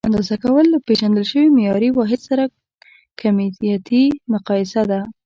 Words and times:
اندازه 0.07 0.35
کول 0.45 0.65
له 0.73 0.77
پیژندل 0.87 1.25
شوي 1.31 1.47
معیاري 1.57 1.89
واحد 1.93 2.19
سره 2.27 2.43
کمیتي 3.19 4.03
مقایسه 4.33 4.81
ده. 4.89 4.99